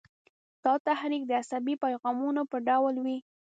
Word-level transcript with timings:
دا 0.63 0.73
تحریک 0.87 1.23
د 1.27 1.31
عصبي 1.41 1.75
پیغامونو 1.83 2.41
په 2.51 2.57
ډول 2.67 2.95
وي. 3.05 3.17